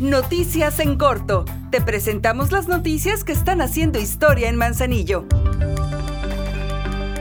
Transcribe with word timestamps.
Noticias 0.00 0.80
en 0.80 0.96
corto. 0.96 1.44
Te 1.70 1.80
presentamos 1.80 2.50
las 2.50 2.66
noticias 2.66 3.24
que 3.24 3.32
están 3.32 3.60
haciendo 3.60 4.00
historia 4.00 4.48
en 4.48 4.56
Manzanillo. 4.56 5.26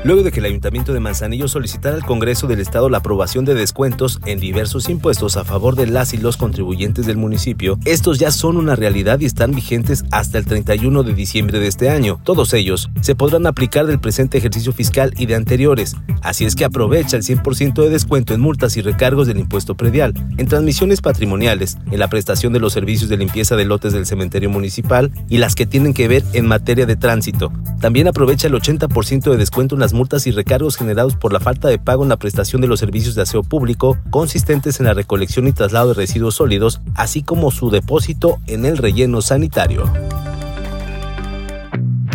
Luego 0.03 0.23
de 0.23 0.31
que 0.31 0.39
el 0.39 0.47
Ayuntamiento 0.47 0.93
de 0.93 0.99
Manzanillo 0.99 1.47
solicitara 1.47 1.95
al 1.95 2.03
Congreso 2.03 2.47
del 2.47 2.59
Estado 2.59 2.89
la 2.89 2.97
aprobación 2.97 3.45
de 3.45 3.53
descuentos 3.53 4.19
en 4.25 4.39
diversos 4.39 4.89
impuestos 4.89 5.37
a 5.37 5.43
favor 5.43 5.75
de 5.75 5.85
las 5.85 6.15
y 6.15 6.17
los 6.17 6.37
contribuyentes 6.37 7.05
del 7.05 7.17
municipio, 7.17 7.77
estos 7.85 8.17
ya 8.17 8.31
son 8.31 8.57
una 8.57 8.75
realidad 8.75 9.19
y 9.19 9.25
están 9.25 9.51
vigentes 9.51 10.03
hasta 10.09 10.39
el 10.39 10.45
31 10.45 11.03
de 11.03 11.13
diciembre 11.13 11.59
de 11.59 11.67
este 11.67 11.91
año. 11.91 12.19
Todos 12.23 12.55
ellos 12.55 12.89
se 13.01 13.13
podrán 13.13 13.45
aplicar 13.45 13.85
del 13.85 13.99
presente 13.99 14.39
ejercicio 14.39 14.73
fiscal 14.73 15.13
y 15.17 15.27
de 15.27 15.35
anteriores, 15.35 15.95
así 16.21 16.45
es 16.45 16.55
que 16.55 16.65
aprovecha 16.65 17.17
el 17.17 17.23
100% 17.23 17.83
de 17.83 17.89
descuento 17.89 18.33
en 18.33 18.41
multas 18.41 18.77
y 18.77 18.81
recargos 18.81 19.27
del 19.27 19.39
impuesto 19.39 19.75
predial, 19.75 20.13
en 20.37 20.47
transmisiones 20.47 21.01
patrimoniales, 21.01 21.77
en 21.91 21.99
la 21.99 22.07
prestación 22.07 22.53
de 22.53 22.59
los 22.59 22.73
servicios 22.73 23.09
de 23.09 23.17
limpieza 23.17 23.55
de 23.55 23.65
lotes 23.65 23.93
del 23.93 24.05
cementerio 24.05 24.49
municipal 24.49 25.11
y 25.29 25.37
las 25.37 25.55
que 25.55 25.65
tienen 25.65 25.93
que 25.93 26.07
ver 26.07 26.23
en 26.33 26.47
materia 26.47 26.85
de 26.85 26.95
tránsito. 26.95 27.51
También 27.79 28.07
aprovecha 28.07 28.47
el 28.47 28.53
80% 28.53 29.31
de 29.31 29.37
descuento 29.37 29.75
en 29.75 29.81
las 29.81 29.93
multas 29.93 30.27
y 30.27 30.31
recargos 30.31 30.77
generados 30.77 31.15
por 31.15 31.33
la 31.33 31.39
falta 31.39 31.67
de 31.67 31.79
pago 31.79 32.03
en 32.03 32.09
la 32.09 32.17
prestación 32.17 32.61
de 32.61 32.67
los 32.67 32.79
servicios 32.79 33.15
de 33.15 33.23
aseo 33.23 33.43
público 33.43 33.97
consistentes 34.09 34.79
en 34.79 34.85
la 34.85 34.93
recolección 34.93 35.47
y 35.47 35.53
traslado 35.53 35.89
de 35.89 35.93
residuos 35.95 36.35
sólidos, 36.35 36.81
así 36.95 37.23
como 37.23 37.51
su 37.51 37.69
depósito 37.69 38.39
en 38.47 38.65
el 38.65 38.77
relleno 38.77 39.21
sanitario. 39.21 39.91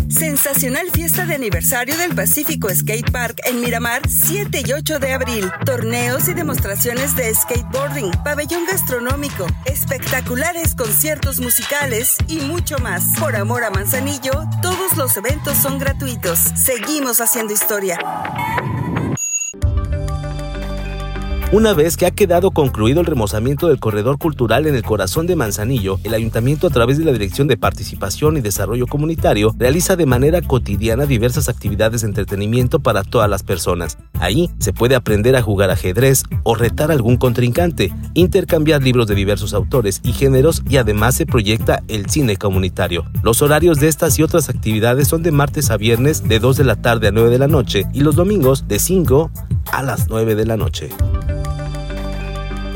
Sensacional 0.08 0.90
fiesta 0.92 1.26
de 1.26 1.34
aniversario 1.34 1.96
del 1.96 2.14
Pacífico 2.14 2.68
Skate 2.68 3.10
Park 3.10 3.40
en 3.44 3.60
Miramar, 3.60 4.02
7 4.08 4.62
y 4.64 4.72
8 4.72 4.98
de 4.98 5.12
abril. 5.12 5.50
Torneos 5.64 6.28
y 6.28 6.34
demostraciones 6.34 7.16
de 7.16 7.34
skateboarding, 7.34 8.12
pabellón 8.24 8.64
gastronómico, 8.66 9.46
espectaculares 9.64 10.74
conciertos 10.74 11.40
musicales 11.40 12.14
y 12.28 12.38
mucho 12.40 12.78
más. 12.78 13.18
Por 13.18 13.34
amor 13.36 13.64
a 13.64 13.70
Manzanillo, 13.70 14.44
todos 14.62 14.96
los 14.96 15.16
eventos 15.16 15.56
son 15.56 15.78
gratuitos. 15.78 16.38
Seguimos 16.38 17.20
haciendo 17.20 17.52
historia. 17.52 17.98
Una 21.52 21.74
vez 21.74 21.96
que 21.96 22.06
ha 22.06 22.10
quedado 22.10 22.50
concluido 22.50 23.00
el 23.00 23.06
remozamiento 23.06 23.68
del 23.68 23.78
corredor 23.78 24.18
cultural 24.18 24.66
en 24.66 24.74
el 24.74 24.82
corazón 24.82 25.28
de 25.28 25.36
Manzanillo, 25.36 26.00
el 26.02 26.12
ayuntamiento 26.12 26.66
a 26.66 26.70
través 26.70 26.98
de 26.98 27.04
la 27.04 27.12
Dirección 27.12 27.46
de 27.46 27.56
Participación 27.56 28.36
y 28.36 28.40
Desarrollo 28.40 28.88
Comunitario 28.88 29.54
realiza 29.56 29.94
de 29.94 30.06
manera 30.06 30.42
cotidiana 30.42 31.06
diversas 31.06 31.48
actividades 31.48 32.00
de 32.00 32.08
entretenimiento 32.08 32.80
para 32.80 33.04
todas 33.04 33.30
las 33.30 33.44
personas. 33.44 33.96
Ahí 34.18 34.50
se 34.58 34.72
puede 34.72 34.96
aprender 34.96 35.36
a 35.36 35.42
jugar 35.42 35.70
ajedrez 35.70 36.24
o 36.42 36.56
retar 36.56 36.90
a 36.90 36.94
algún 36.94 37.16
contrincante, 37.16 37.92
intercambiar 38.14 38.82
libros 38.82 39.06
de 39.06 39.14
diversos 39.14 39.54
autores 39.54 40.00
y 40.02 40.14
géneros 40.14 40.64
y 40.68 40.78
además 40.78 41.14
se 41.14 41.26
proyecta 41.26 41.80
el 41.86 42.10
cine 42.10 42.36
comunitario. 42.36 43.04
Los 43.22 43.40
horarios 43.40 43.78
de 43.78 43.86
estas 43.86 44.18
y 44.18 44.24
otras 44.24 44.48
actividades 44.48 45.06
son 45.06 45.22
de 45.22 45.30
martes 45.30 45.70
a 45.70 45.76
viernes 45.76 46.28
de 46.28 46.40
2 46.40 46.56
de 46.56 46.64
la 46.64 46.74
tarde 46.74 47.06
a 47.06 47.12
9 47.12 47.30
de 47.30 47.38
la 47.38 47.46
noche 47.46 47.84
y 47.92 48.00
los 48.00 48.16
domingos 48.16 48.66
de 48.66 48.80
5 48.80 49.30
a 49.70 49.82
las 49.84 50.08
9 50.08 50.34
de 50.34 50.44
la 50.44 50.56
noche. 50.56 50.90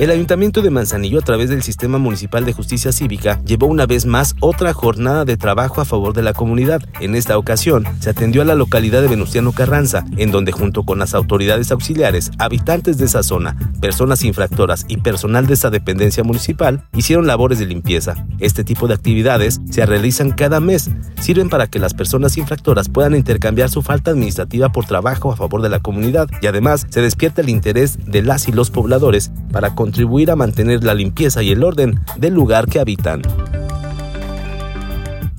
El 0.00 0.10
Ayuntamiento 0.10 0.62
de 0.62 0.70
Manzanillo, 0.70 1.18
a 1.18 1.22
través 1.22 1.50
del 1.50 1.62
Sistema 1.62 1.98
Municipal 1.98 2.46
de 2.46 2.54
Justicia 2.54 2.90
Cívica, 2.90 3.38
llevó 3.44 3.66
una 3.66 3.84
vez 3.84 4.06
más 4.06 4.34
otra 4.40 4.72
jornada 4.72 5.26
de 5.26 5.36
trabajo 5.36 5.82
a 5.82 5.84
favor 5.84 6.14
de 6.14 6.22
la 6.22 6.32
comunidad. 6.32 6.80
En 7.00 7.14
esta 7.14 7.36
ocasión, 7.36 7.84
se 8.00 8.08
atendió 8.08 8.40
a 8.40 8.46
la 8.46 8.54
localidad 8.54 9.02
de 9.02 9.08
Venustiano 9.08 9.52
Carranza, 9.52 10.06
en 10.16 10.30
donde 10.30 10.52
junto 10.52 10.84
con 10.84 10.98
las 10.98 11.12
autoridades 11.12 11.70
auxiliares, 11.70 12.30
habitantes 12.38 12.96
de 12.96 13.04
esa 13.04 13.22
zona, 13.22 13.58
personas 13.82 14.24
infractoras 14.24 14.86
y 14.88 14.96
personal 14.96 15.46
de 15.46 15.52
esa 15.52 15.68
dependencia 15.68 16.24
municipal, 16.24 16.82
hicieron 16.94 17.26
labores 17.26 17.58
de 17.58 17.66
limpieza. 17.66 18.14
Este 18.38 18.64
tipo 18.64 18.88
de 18.88 18.94
actividades 18.94 19.60
se 19.70 19.84
realizan 19.84 20.30
cada 20.30 20.60
mes, 20.60 20.88
sirven 21.20 21.50
para 21.50 21.66
que 21.66 21.78
las 21.78 21.92
personas 21.92 22.38
infractoras 22.38 22.88
puedan 22.88 23.14
intercambiar 23.14 23.68
su 23.68 23.82
falta 23.82 24.12
administrativa 24.12 24.72
por 24.72 24.86
trabajo 24.86 25.30
a 25.30 25.36
favor 25.36 25.60
de 25.60 25.68
la 25.68 25.80
comunidad 25.80 26.26
y 26.40 26.46
además 26.46 26.86
se 26.88 27.02
despierta 27.02 27.42
el 27.42 27.50
interés 27.50 27.98
de 28.06 28.22
las 28.22 28.48
y 28.48 28.52
los 28.52 28.70
pobladores 28.70 29.30
para 29.52 29.74
contribuir 29.90 30.30
a 30.30 30.36
mantener 30.36 30.84
la 30.84 30.94
limpieza 30.94 31.42
y 31.42 31.50
el 31.50 31.64
orden 31.64 31.98
del 32.16 32.32
lugar 32.32 32.68
que 32.68 32.78
habitan. 32.78 33.22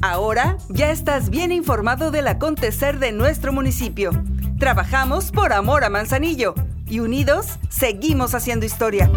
Ahora 0.01 0.57
ya 0.67 0.91
estás 0.91 1.29
bien 1.29 1.53
informado 1.53 2.11
del 2.11 2.27
acontecer 2.27 2.99
de 2.99 3.13
nuestro 3.13 3.53
municipio. 3.53 4.11
Trabajamos 4.59 5.31
por 5.31 5.53
amor 5.53 5.85
a 5.85 5.89
Manzanillo 5.89 6.53
y 6.85 6.99
unidos 6.99 7.59
seguimos 7.69 8.35
haciendo 8.35 8.65
historia. 8.65 9.09